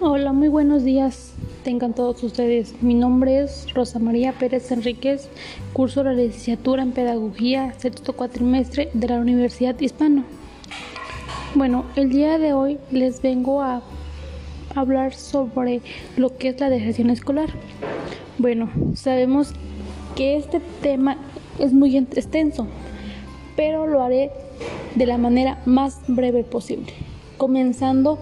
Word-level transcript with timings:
Hola, 0.00 0.32
muy 0.32 0.46
buenos 0.46 0.84
días. 0.84 1.32
Tengan 1.64 1.92
todos 1.92 2.22
ustedes. 2.22 2.80
Mi 2.84 2.94
nombre 2.94 3.40
es 3.40 3.74
Rosa 3.74 3.98
María 3.98 4.32
Pérez 4.32 4.70
Enríquez, 4.70 5.28
curso 5.72 6.04
la 6.04 6.12
licenciatura 6.12 6.84
en 6.84 6.92
Pedagogía, 6.92 7.74
sexto 7.78 8.12
cuatrimestre 8.12 8.90
de 8.94 9.08
la 9.08 9.18
Universidad 9.18 9.76
Hispano. 9.80 10.22
Bueno, 11.56 11.84
el 11.96 12.10
día 12.10 12.38
de 12.38 12.52
hoy 12.52 12.78
les 12.92 13.20
vengo 13.22 13.60
a 13.60 13.82
hablar 14.76 15.14
sobre 15.14 15.82
lo 16.16 16.36
que 16.36 16.50
es 16.50 16.60
la 16.60 16.70
deserción 16.70 17.10
escolar. 17.10 17.48
Bueno, 18.38 18.70
sabemos 18.94 19.52
que 20.14 20.36
este 20.36 20.60
tema 20.80 21.16
es 21.58 21.72
muy 21.72 21.96
extenso, 21.96 22.68
pero 23.56 23.88
lo 23.88 24.00
haré 24.00 24.30
de 24.94 25.06
la 25.06 25.18
manera 25.18 25.60
más 25.66 25.98
breve 26.06 26.44
posible, 26.44 26.92
comenzando 27.36 28.20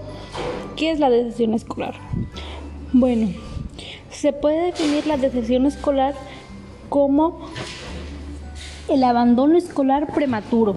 ¿Qué 0.76 0.90
es 0.90 1.00
la 1.00 1.08
deserción 1.08 1.54
escolar? 1.54 1.94
Bueno, 2.92 3.28
se 4.10 4.34
puede 4.34 4.66
definir 4.66 5.06
la 5.06 5.16
deserción 5.16 5.64
escolar 5.64 6.14
como 6.90 7.40
el 8.90 9.02
abandono 9.02 9.56
escolar 9.56 10.12
prematuro. 10.12 10.76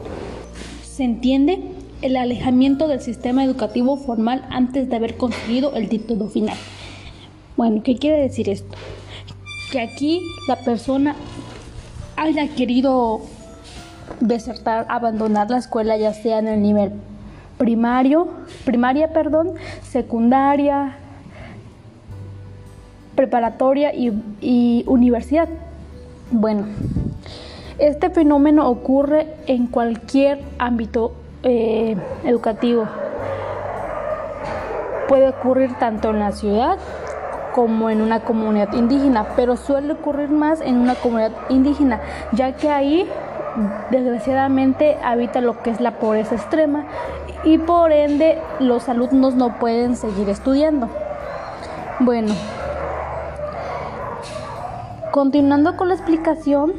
¿Se 0.84 1.04
entiende? 1.04 1.60
El 2.02 2.16
alejamiento 2.16 2.88
del 2.88 3.02
sistema 3.02 3.44
educativo 3.44 3.98
formal 3.98 4.46
antes 4.50 4.90
de 4.90 4.96
haber 4.96 5.18
conseguido 5.18 5.74
el 5.76 5.90
título 5.90 6.30
final. 6.30 6.56
Bueno, 7.58 7.84
¿qué 7.84 7.98
quiere 7.98 8.22
decir 8.22 8.48
esto? 8.48 8.78
Que 9.70 9.82
aquí 9.82 10.22
la 10.48 10.56
persona 10.56 11.18
haya 12.16 12.48
querido 12.56 13.20
desertar, 14.22 14.86
abandonar 14.88 15.50
la 15.50 15.58
escuela, 15.58 15.98
ya 15.98 16.14
sea 16.14 16.40
en 16.40 16.48
el 16.48 16.62
nivel 16.62 16.94
primario, 17.60 18.30
primaria, 18.66 19.10
perdón, 19.10 19.54
secundaria, 19.84 20.96
preparatoria 23.16 23.92
y, 23.94 24.84
universidad. 24.88 25.50
Bueno, 26.32 26.64
este 27.78 28.10
fenómeno 28.10 28.68
ocurre 28.70 29.28
en 29.46 29.68
cualquier 29.68 30.42
ámbito 30.58 31.12
eh, 31.44 31.98
educativo. 32.24 32.88
Puede 35.10 35.28
ocurrir 35.28 35.74
tanto 35.80 36.12
en 36.12 36.20
la 36.20 36.32
ciudad 36.32 36.78
como 37.54 37.90
en 37.90 38.02
una 38.02 38.22
comunidad 38.22 38.72
indígena, 38.74 39.28
pero 39.36 39.58
suele 39.58 39.94
ocurrir 39.94 40.30
más 40.30 40.62
en 40.62 40.78
una 40.78 40.96
comunidad 40.96 41.34
indígena, 41.50 42.00
ya 42.32 42.54
que 42.54 42.70
ahí 42.70 43.10
desgraciadamente 43.92 44.98
habita 45.04 45.42
lo 45.42 45.62
que 45.62 45.70
es 45.70 45.82
la 45.82 46.00
pobreza 46.00 46.36
extrema 46.36 46.86
y 47.44 47.58
por 47.58 47.92
ende 47.92 48.38
los 48.60 48.90
alumnos 48.90 49.36
no 49.36 49.60
pueden 49.60 49.96
seguir 49.96 50.30
estudiando. 50.30 50.90
Bueno, 52.00 52.34
continuando 55.12 55.76
con 55.76 55.90
la 55.90 55.96
explicación, 55.96 56.74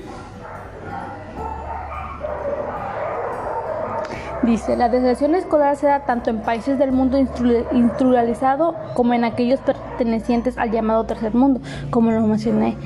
Dice, 4.51 4.77
la 4.77 4.89
deserción 4.89 5.37
escolar 5.37 5.77
se 5.77 5.87
da 5.87 6.01
tanto 6.07 6.29
en 6.29 6.41
países 6.41 6.77
del 6.77 6.91
mundo 6.91 7.17
industrializado 7.71 8.75
como 8.95 9.15
en 9.15 9.23
aquellos 9.23 9.61
pertenecientes 9.61 10.59
al 10.59 10.73
llamado 10.73 11.05
tercer 11.05 11.33
mundo, 11.35 11.61
como 11.91 12.11
lo 12.11 12.21
mencioné. 12.23 12.77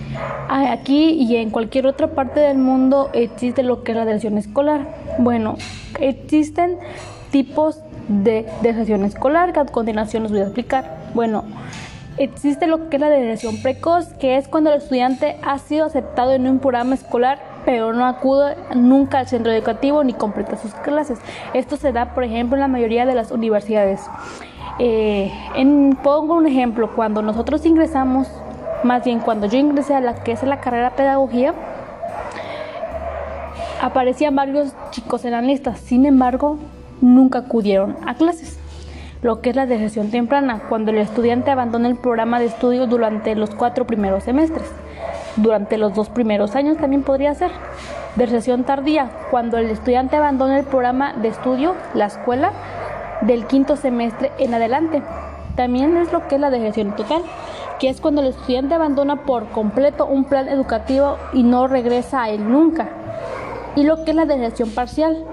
Aquí 0.50 1.12
y 1.12 1.36
en 1.36 1.48
cualquier 1.48 1.86
otra 1.86 2.08
parte 2.08 2.40
del 2.40 2.58
mundo 2.58 3.08
existe 3.14 3.62
lo 3.62 3.82
que 3.82 3.92
es 3.92 3.96
la 3.96 4.04
deserción 4.04 4.36
escolar. 4.36 4.94
Bueno, 5.18 5.56
existen 6.00 6.76
tipos 7.30 7.80
de 8.08 8.46
deserción 8.60 9.02
escolar 9.04 9.54
que 9.54 9.60
a 9.60 9.64
continuación 9.64 10.24
les 10.24 10.32
voy 10.32 10.42
a 10.42 10.44
explicar. 10.44 10.98
Bueno, 11.14 11.44
existe 12.18 12.66
lo 12.66 12.90
que 12.90 12.96
es 12.96 13.00
la 13.00 13.08
deserción 13.08 13.62
precoz, 13.62 14.08
que 14.20 14.36
es 14.36 14.48
cuando 14.48 14.70
el 14.70 14.82
estudiante 14.82 15.38
ha 15.42 15.58
sido 15.58 15.86
aceptado 15.86 16.34
en 16.34 16.46
un 16.46 16.58
programa 16.58 16.94
escolar 16.94 17.53
pero 17.64 17.92
no 17.92 18.06
acude 18.06 18.56
nunca 18.74 19.18
al 19.18 19.26
centro 19.26 19.52
educativo 19.52 20.04
ni 20.04 20.12
completa 20.12 20.56
sus 20.56 20.74
clases. 20.74 21.18
Esto 21.54 21.76
se 21.76 21.92
da, 21.92 22.14
por 22.14 22.24
ejemplo, 22.24 22.56
en 22.56 22.60
la 22.60 22.68
mayoría 22.68 23.06
de 23.06 23.14
las 23.14 23.30
universidades. 23.30 24.00
Eh, 24.78 25.32
pongo 26.02 26.34
un 26.34 26.46
ejemplo, 26.46 26.94
cuando 26.94 27.22
nosotros 27.22 27.64
ingresamos, 27.64 28.28
más 28.82 29.04
bien 29.04 29.20
cuando 29.20 29.46
yo 29.46 29.58
ingresé 29.58 29.94
a 29.94 30.00
la 30.00 30.22
que 30.22 30.32
es 30.32 30.42
la 30.42 30.60
carrera 30.60 30.90
pedagogía, 30.90 31.54
aparecían 33.80 34.34
varios 34.34 34.74
chicos 34.90 35.24
en 35.24 35.32
la 35.32 35.42
lista, 35.42 35.76
sin 35.76 36.06
embargo, 36.06 36.58
nunca 37.00 37.40
acudieron 37.40 37.96
a 38.06 38.14
clases. 38.14 38.58
Lo 39.22 39.40
que 39.40 39.50
es 39.50 39.56
la 39.56 39.64
deserción 39.64 40.10
temprana, 40.10 40.60
cuando 40.68 40.90
el 40.90 40.98
estudiante 40.98 41.50
abandona 41.50 41.88
el 41.88 41.96
programa 41.96 42.38
de 42.40 42.46
estudio 42.46 42.86
durante 42.86 43.34
los 43.34 43.54
cuatro 43.54 43.86
primeros 43.86 44.24
semestres 44.24 44.70
durante 45.36 45.78
los 45.78 45.94
dos 45.94 46.08
primeros 46.08 46.54
años 46.54 46.76
también 46.76 47.02
podría 47.02 47.34
ser. 47.34 47.50
Deserción 48.16 48.64
tardía, 48.64 49.10
cuando 49.30 49.58
el 49.58 49.70
estudiante 49.70 50.16
abandona 50.16 50.58
el 50.58 50.64
programa 50.64 51.14
de 51.14 51.28
estudio, 51.28 51.74
la 51.94 52.06
escuela, 52.06 52.52
del 53.22 53.46
quinto 53.46 53.76
semestre 53.76 54.30
en 54.38 54.54
adelante. 54.54 55.02
También 55.56 55.96
es 55.96 56.12
lo 56.12 56.26
que 56.28 56.36
es 56.36 56.40
la 56.40 56.50
deserción 56.50 56.94
total, 56.96 57.22
que 57.78 57.88
es 57.88 58.00
cuando 58.00 58.20
el 58.20 58.28
estudiante 58.28 58.74
abandona 58.74 59.24
por 59.24 59.48
completo 59.50 60.06
un 60.06 60.24
plan 60.24 60.48
educativo 60.48 61.16
y 61.32 61.42
no 61.42 61.66
regresa 61.66 62.24
a 62.24 62.30
él 62.30 62.48
nunca. 62.50 62.88
Y 63.76 63.84
lo 63.84 64.04
que 64.04 64.10
es 64.10 64.16
la 64.16 64.26
deserción 64.26 64.70
parcial, 64.70 65.24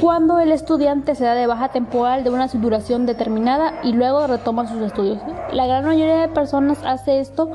cuando 0.00 0.38
el 0.40 0.52
estudiante 0.52 1.14
se 1.14 1.24
da 1.24 1.34
de 1.34 1.46
baja 1.46 1.68
temporal 1.68 2.22
de 2.22 2.30
una 2.30 2.48
duración 2.48 3.06
determinada 3.06 3.74
y 3.82 3.92
luego 3.92 4.26
retoma 4.26 4.68
sus 4.68 4.82
estudios. 4.82 5.18
La 5.52 5.66
gran 5.66 5.84
mayoría 5.84 6.20
de 6.20 6.28
personas 6.28 6.78
hace 6.84 7.20
esto 7.20 7.50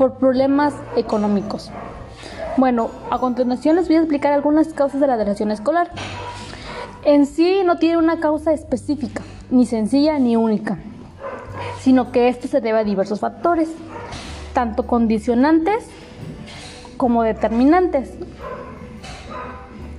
por 0.00 0.14
problemas 0.14 0.72
económicos. 0.96 1.70
Bueno, 2.56 2.88
a 3.10 3.18
continuación 3.18 3.76
les 3.76 3.86
voy 3.86 3.96
a 3.96 3.98
explicar 3.98 4.32
algunas 4.32 4.68
causas 4.72 4.98
de 4.98 5.06
la 5.06 5.18
deserción 5.18 5.50
escolar. 5.50 5.90
En 7.04 7.26
sí 7.26 7.60
no 7.66 7.76
tiene 7.76 7.98
una 7.98 8.18
causa 8.18 8.54
específica, 8.54 9.22
ni 9.50 9.66
sencilla 9.66 10.18
ni 10.18 10.36
única, 10.36 10.78
sino 11.80 12.12
que 12.12 12.28
esto 12.28 12.48
se 12.48 12.62
debe 12.62 12.78
a 12.78 12.84
diversos 12.84 13.20
factores, 13.20 13.68
tanto 14.54 14.86
condicionantes 14.86 15.86
como 16.96 17.22
determinantes. 17.22 18.14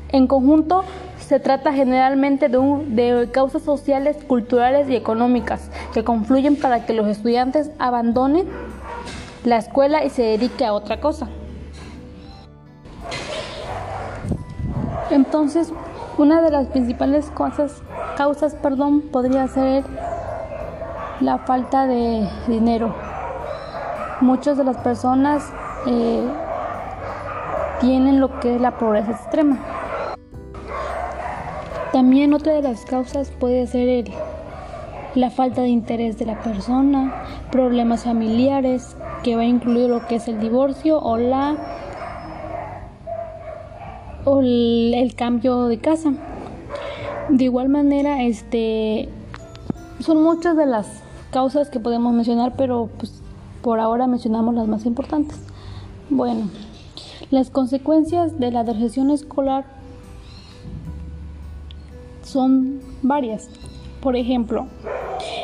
En 0.10 0.26
conjunto, 0.26 0.84
se 1.20 1.40
trata 1.40 1.74
generalmente 1.74 2.50
de, 2.50 2.58
de, 2.88 3.30
causas 3.32 3.62
sociales, 3.62 4.18
culturales 4.28 4.90
y 4.90 4.96
económicas 4.96 5.70
que 5.94 6.04
confluyen 6.04 6.56
para 6.56 6.88
que 6.88 6.94
los 6.94 7.08
estudiantes 7.08 7.70
abandonen 7.78 8.48
la 9.44 9.58
escuela 9.58 10.04
y 10.04 10.10
se 10.10 10.24
dedique 10.24 10.66
a 10.66 10.74
otra 10.74 11.00
cosa. 11.00 11.28
Entonces, 15.10 15.74
una 16.18 16.42
de 16.42 16.52
las 16.52 16.68
principales 16.68 17.32
causas 17.36 18.56
perdón, 18.62 19.02
podría 19.12 19.48
ser 19.48 19.84
la 21.20 21.40
falta 21.40 21.88
de 21.88 22.28
dinero. 22.48 22.94
Muchas 24.22 24.58
de 24.58 24.64
las 24.64 24.78
personas 24.78 25.52
eh, 25.88 26.24
tienen 27.80 28.20
lo 28.20 28.40
que 28.40 28.56
es 28.56 28.62
la 28.62 28.78
pobreza 28.78 29.12
extrema. 29.12 29.58
También 31.92 32.34
otra 32.34 32.54
de 32.54 32.62
las 32.62 32.86
causas 32.86 33.32
puede 33.32 33.68
ser 33.68 33.90
el, 33.90 34.14
la 35.16 35.30
falta 35.30 35.62
de 35.62 35.70
interés 35.70 36.18
de 36.18 36.26
la 36.26 36.40
persona, 36.40 37.26
problemas 37.52 38.06
familiares, 38.06 38.96
que 39.24 39.36
va 39.36 39.42
a 39.42 39.46
incluir 39.46 39.90
lo 39.90 40.06
que 40.08 40.16
es 40.16 40.28
el 40.28 40.40
divorcio 40.40 41.00
o 41.00 41.18
la 41.18 41.56
o 44.26 44.42
el, 44.42 45.14
cambio 45.16 45.66
de 45.66 45.80
casa. 45.80 46.14
De 47.30 47.46
igual 47.46 47.70
manera, 47.70 48.24
este 48.24 49.10
son 50.00 50.24
muchas 50.24 50.58
de 50.58 50.66
las 50.66 50.88
causas 51.32 51.70
que 51.70 51.80
podemos 51.80 52.14
mencionar, 52.14 52.56
pero 52.58 52.90
pues 52.98 53.22
por 53.62 53.80
ahora 53.80 54.08
mencionamos 54.08 54.56
las 54.56 54.68
más 54.68 54.86
importantes. 54.86 55.40
Bueno, 56.10 56.50
las 57.30 57.50
consecuencias 57.50 58.40
de 58.40 58.52
la 58.52 58.64
deserción 58.64 59.12
escolar 59.12 59.66
son 62.24 62.82
varias. 63.02 63.50
Por 64.02 64.16
ejemplo, 64.16 64.68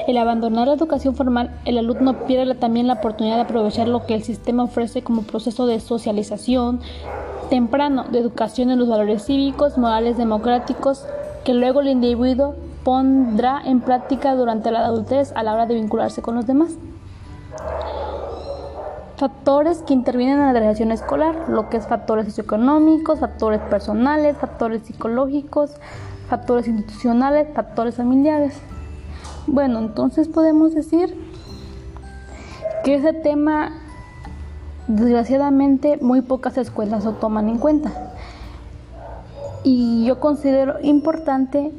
el 0.07 0.17
abandonar 0.17 0.67
la 0.67 0.73
educación 0.73 1.15
formal, 1.15 1.51
el 1.65 1.77
alumno 1.77 2.25
pierde 2.25 2.55
también 2.55 2.87
la 2.87 2.93
oportunidad 2.93 3.35
de 3.35 3.41
aprovechar 3.41 3.89
lo 3.89 4.05
que 4.05 4.15
el 4.15 4.23
sistema 4.23 4.63
ofrece 4.63 5.03
como 5.03 5.23
proceso 5.23 5.67
de 5.67 5.81
socialización 5.81 6.79
temprano, 7.49 8.05
de 8.09 8.19
educación 8.19 8.71
en 8.71 8.79
los 8.79 8.87
valores 8.87 9.25
cívicos, 9.25 9.77
morales 9.77 10.17
democráticos, 10.17 11.05
que 11.43 11.53
luego 11.53 11.81
el 11.81 11.89
individuo 11.89 12.55
pondrá 12.85 13.61
en 13.65 13.81
práctica 13.81 14.33
durante 14.35 14.71
la 14.71 14.85
adultez 14.85 15.33
a 15.35 15.43
la 15.43 15.53
hora 15.53 15.65
de 15.65 15.75
vincularse 15.75 16.21
con 16.21 16.35
los 16.35 16.47
demás. 16.47 16.77
Factores 19.17 19.81
que 19.81 19.93
intervienen 19.93 20.39
en 20.39 20.53
la 20.53 20.59
relación 20.59 20.93
escolar, 20.93 21.49
lo 21.49 21.69
que 21.69 21.77
es 21.77 21.87
factores 21.87 22.27
socioeconómicos, 22.27 23.19
factores 23.19 23.59
personales, 23.61 24.37
factores 24.37 24.83
psicológicos, 24.83 25.71
factores 26.29 26.67
institucionales, 26.67 27.47
factores 27.53 27.95
familiares. 27.95 28.61
Bueno, 29.47 29.79
entonces 29.79 30.27
podemos 30.27 30.75
decir 30.75 31.15
que 32.83 32.95
ese 32.95 33.13
tema 33.13 33.71
desgraciadamente 34.87 35.97
muy 36.01 36.21
pocas 36.21 36.57
escuelas 36.57 37.05
lo 37.05 37.13
toman 37.13 37.47
en 37.47 37.57
cuenta. 37.57 37.91
Y 39.63 40.05
yo 40.05 40.19
considero 40.19 40.75
importante 40.81 41.71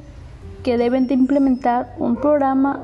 que 0.63 0.79
deben 0.79 1.07
de 1.09 1.15
implementar 1.15 1.95
un 1.99 2.17
programa 2.17 2.81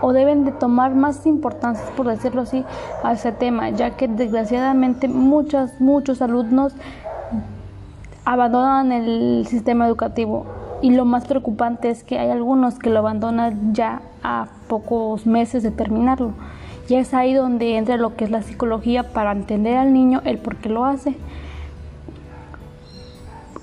o 0.00 0.14
deben 0.14 0.46
de 0.46 0.52
tomar 0.52 0.94
más 0.94 1.26
importancia, 1.26 1.84
por 1.94 2.08
decirlo 2.08 2.40
así, 2.40 2.64
a 3.04 3.12
ese 3.12 3.30
tema, 3.30 3.68
ya 3.70 3.90
que 3.90 4.08
desgraciadamente 4.08 5.06
muchos, 5.06 5.70
muchos 5.80 6.22
alumnos 6.22 6.72
abandonan 8.24 8.90
el 8.90 9.46
sistema 9.46 9.86
educativo 9.86 10.46
y 10.82 10.90
lo 10.90 11.04
más 11.04 11.26
preocupante 11.26 11.88
es 11.90 12.02
que 12.02 12.18
hay 12.18 12.30
algunos 12.30 12.78
que 12.78 12.90
lo 12.90 12.98
abandonan 12.98 13.72
ya 13.72 14.02
a 14.22 14.48
pocos 14.68 15.26
meses 15.26 15.62
de 15.62 15.70
terminarlo. 15.70 16.32
Y 16.88 16.96
es 16.96 17.14
ahí 17.14 17.32
donde 17.32 17.76
entra 17.76 17.96
lo 17.96 18.16
que 18.16 18.24
es 18.24 18.30
la 18.30 18.42
psicología 18.42 19.12
para 19.12 19.30
entender 19.32 19.76
al 19.76 19.92
niño 19.92 20.20
el 20.24 20.38
por 20.38 20.56
qué 20.56 20.68
lo 20.68 20.84
hace. 20.84 21.16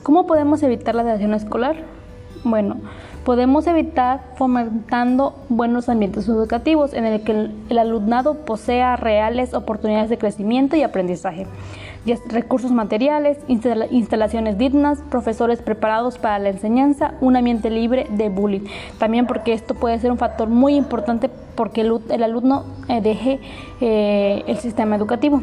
¿Cómo 0.01 0.25
podemos 0.25 0.63
evitar 0.63 0.95
la 0.95 1.03
deserción 1.03 1.33
escolar? 1.33 1.75
Bueno, 2.45 2.77
podemos 3.23 3.67
evitar 3.67 4.21
fomentando 4.35 5.35
buenos 5.49 5.89
ambientes 5.89 6.27
educativos 6.27 6.93
en 6.93 7.05
el 7.05 7.21
que 7.21 7.51
el, 7.69 7.77
alumnado 7.77 8.45
posea 8.45 8.95
reales 8.95 9.53
oportunidades 9.53 10.09
de 10.09 10.17
crecimiento 10.17 10.75
y 10.75 10.83
aprendizaje, 10.83 11.45
recursos 12.29 12.71
materiales, 12.71 13.37
instalaciones 13.47 14.57
dignas, 14.57 14.99
profesores 15.09 15.61
preparados 15.61 16.17
para 16.17 16.39
la 16.39 16.49
enseñanza, 16.49 17.13
un 17.21 17.35
ambiente 17.35 17.69
libre 17.69 18.07
de 18.09 18.29
bullying. 18.29 18.65
También 18.97 19.27
porque 19.27 19.53
esto 19.53 19.75
puede 19.75 19.99
ser 19.99 20.11
un 20.11 20.17
factor 20.17 20.49
muy 20.49 20.75
importante 20.75 21.29
porque 21.55 21.81
el, 21.81 22.23
alumno 22.23 22.63
eh, 22.87 23.01
deje 23.01 23.39
eh, 23.81 24.43
el 24.47 24.57
sistema 24.57 24.95
educativo. 24.95 25.41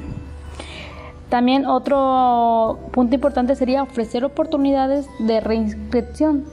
También 1.29 1.67
otro 1.67 2.79
punto 2.93 3.17
importante 3.17 3.57
sería 3.57 3.83
ofrecer 3.83 4.25
oportunidades 4.25 5.09
de 5.19 5.41
reinscripción. 5.41 6.45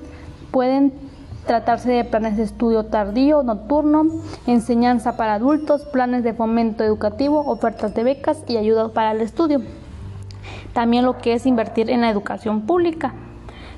Pueden 0.52 0.92
tratarse 1.46 1.92
de 1.92 2.04
planes 2.04 2.38
de 2.38 2.44
estudio 2.44 2.86
tardío, 2.86 3.44
nocturno, 3.44 4.06
enseñanza 4.48 5.18
para 5.18 5.36
adultos, 5.36 5.86
planes 5.86 6.24
de 6.24 6.34
fomento 6.34 6.84
educativo, 6.84 7.40
ofertas 7.46 7.94
de 7.94 8.04
becas 8.04 8.44
y 8.48 8.58
ayuda 8.58 8.90
para 8.90 9.12
el 9.12 9.22
estudio. 9.22 9.62
También 10.74 11.06
lo 11.06 11.18
que 11.18 11.34
es 11.34 11.46
invertir 11.46 11.90
en 11.90 12.02
la 12.02 12.10
educación 12.10 12.62
pública 12.62 13.14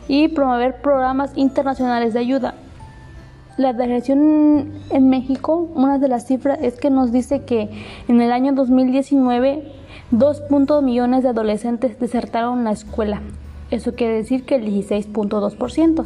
y 0.07 0.27
promover 0.29 0.81
programas 0.81 1.31
internacionales 1.35 2.13
de 2.13 2.19
ayuda. 2.19 2.55
La 3.57 3.73
deserción 3.73 4.73
en 4.89 5.09
México, 5.09 5.69
una 5.75 5.97
de 5.97 6.09
las 6.09 6.27
cifras 6.27 6.59
es 6.61 6.75
que 6.75 6.89
nos 6.89 7.11
dice 7.11 7.45
que 7.45 7.69
en 8.07 8.21
el 8.21 8.31
año 8.31 8.53
2019 8.53 9.71
2.2 10.11 10.83
millones 10.83 11.23
de 11.23 11.29
adolescentes 11.29 11.99
desertaron 11.99 12.63
la 12.63 12.71
escuela. 12.71 13.21
Eso 13.71 13.95
quiere 13.95 14.13
decir 14.13 14.45
que 14.45 14.55
el 14.55 14.65
16.2%. 14.65 16.05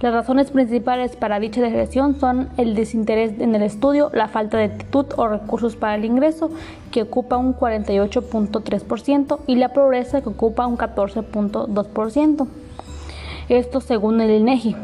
Las 0.00 0.14
razones 0.14 0.50
principales 0.50 1.14
para 1.14 1.38
dicha 1.38 1.60
deserción 1.60 2.18
son 2.18 2.48
el 2.56 2.74
desinterés 2.74 3.38
en 3.38 3.54
el 3.54 3.62
estudio, 3.62 4.10
la 4.14 4.28
falta 4.28 4.56
de 4.56 4.64
actitud 4.64 5.04
o 5.16 5.28
recursos 5.28 5.76
para 5.76 5.96
el 5.96 6.06
ingreso, 6.06 6.50
que 6.90 7.02
ocupa 7.02 7.36
un 7.36 7.54
48.3%, 7.54 9.40
y 9.46 9.56
la 9.56 9.74
pobreza, 9.74 10.22
que 10.22 10.30
ocupa 10.30 10.66
un 10.66 10.78
14.2%. 10.78 12.48
Esto 13.50 13.82
según 13.82 14.22
el 14.22 14.30
INEGI. 14.30 14.74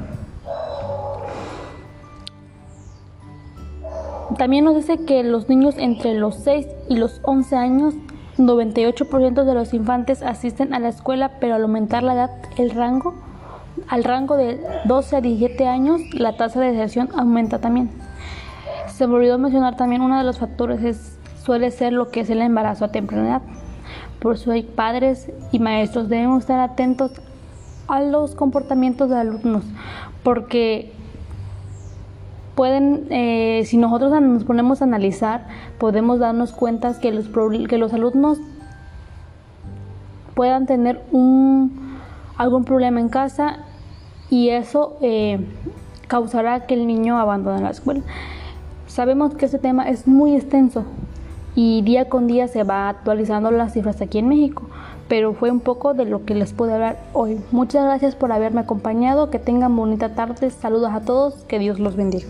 También 4.37 4.67
nos 4.67 4.75
dice 4.75 5.03
que 5.07 5.23
los 5.23 5.49
niños 5.49 5.77
entre 5.79 6.13
los 6.13 6.35
6 6.35 6.67
y 6.91 6.97
los 6.97 7.23
11 7.23 7.57
años 7.57 7.95
98% 8.37 9.45
de 9.45 9.55
los 9.55 9.73
infantes 9.73 10.21
asisten 10.21 10.75
a 10.75 10.79
la 10.79 10.91
escuela, 10.91 11.39
pero 11.41 11.55
al 11.55 11.63
aumentar 11.63 12.03
la 12.03 12.13
edad, 12.13 12.31
el 12.59 12.69
rango 12.69 13.15
al 13.89 14.05
rango 14.05 14.37
de 14.37 14.61
12 14.85 15.17
a 15.17 15.21
17 15.21 15.67
años, 15.67 16.01
la 16.13 16.37
tasa 16.37 16.61
de 16.61 16.73
deserción 16.73 17.09
aumenta 17.17 17.61
también. 17.61 17.91
Se 18.89 19.07
me 19.07 19.15
olvidó 19.15 19.39
mencionar 19.39 19.77
también 19.77 20.03
uno 20.03 20.19
de 20.19 20.25
los 20.25 20.39
factores 20.39 20.83
es, 20.83 21.19
suele 21.43 21.71
ser 21.71 21.93
lo 21.93 22.11
que 22.11 22.21
es 22.21 22.31
el 22.31 22.43
embarazo 22.43 22.85
a 22.85 22.93
temprana 22.93 23.29
edad. 23.29 23.43
Por 24.21 24.35
eso 24.35 24.51
hay 24.51 24.63
padres 24.63 25.31
y 25.53 25.59
maestros 25.59 26.09
debemos 26.09 26.41
estar 26.41 26.59
atentos 26.61 27.13
a 27.87 28.01
los 28.01 28.35
comportamientos 28.35 29.11
de 29.11 29.17
alumnos, 29.17 29.65
porque 30.25 30.93
pueden, 32.57 33.07
eh, 33.11 33.63
si 33.67 33.77
nosotros 33.77 34.11
nos 34.21 34.45
ponemos 34.45 34.81
a 34.81 34.85
analizar, 34.87 35.47
podemos 35.79 36.19
darnos 36.19 36.53
cuenta 36.53 36.99
que 36.99 37.13
los, 37.13 37.29
que 37.69 37.79
los 37.79 37.93
alumnos 37.93 38.39
puedan 40.35 40.67
tener 40.67 41.05
un, 41.13 41.99
algún 42.37 42.65
problema 42.65 42.99
en 42.99 43.09
casa 43.09 43.59
y 44.31 44.51
eso 44.51 44.97
eh, 45.01 45.39
causará 46.09 46.67
que 46.67 46.75
el 46.75 46.87
niño 46.87 47.19
abandone 47.19 47.63
la 47.63 47.71
escuela. 47.71 48.03
Sabemos 48.87 49.35
que 49.35 49.47
este 49.47 49.59
tema 49.59 49.89
es 49.89 50.07
muy 50.07 50.37
extenso 50.37 50.85
y 51.55 51.83
día 51.83 52.09
con 52.09 52.27
día 52.27 52.49
se 52.49 52.65
va 52.65 52.89
actualizando 52.89 53.51
las 53.51 53.73
cifras 53.73 54.01
aquí 54.01 54.19
en 54.19 54.29
México, 54.29 54.63
pero 55.09 55.35
fue 55.35 55.51
un 55.51 55.61
poco 55.61 55.95
de 55.95 56.05
lo 56.05 56.25
que 56.25 56.35
les 56.35 56.53
pude 56.53 56.75
hablar 56.75 56.99
hoy. 57.13 57.41
Muchas 57.51 57.85
gracias 57.85 58.15
por 58.15 58.33
haberme 58.33 58.61
acompañado, 58.61 59.31
que 59.31 59.39
tengan 59.39 59.75
bonita 59.75 60.15
tarde, 60.15 60.51
saludos 60.51 60.93
a 60.93 61.01
todos, 61.01 61.35
que 61.45 61.59
Dios 61.59 61.81
los 61.81 61.97
bendiga. 61.97 62.27